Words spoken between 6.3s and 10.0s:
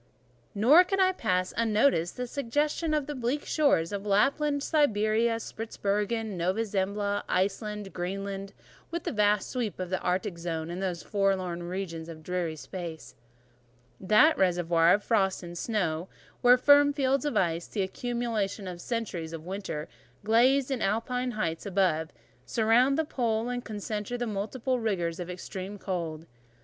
Nova Zembla, Iceland, Greenland, with "the vast sweep of the